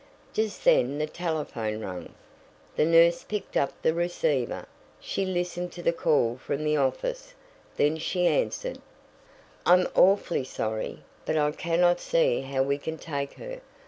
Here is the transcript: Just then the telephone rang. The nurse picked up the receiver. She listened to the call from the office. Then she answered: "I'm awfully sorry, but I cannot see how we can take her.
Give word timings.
Just 0.33 0.63
then 0.65 0.97
the 0.97 1.05
telephone 1.05 1.79
rang. 1.81 2.15
The 2.75 2.85
nurse 2.85 3.23
picked 3.23 3.55
up 3.55 3.79
the 3.83 3.93
receiver. 3.93 4.65
She 4.99 5.23
listened 5.25 5.71
to 5.73 5.83
the 5.83 5.93
call 5.93 6.37
from 6.37 6.63
the 6.63 6.75
office. 6.75 7.35
Then 7.77 7.99
she 7.99 8.25
answered: 8.25 8.79
"I'm 9.63 9.87
awfully 9.93 10.43
sorry, 10.43 11.03
but 11.27 11.37
I 11.37 11.51
cannot 11.51 11.99
see 11.99 12.41
how 12.41 12.63
we 12.63 12.79
can 12.79 12.97
take 12.97 13.33
her. 13.35 13.61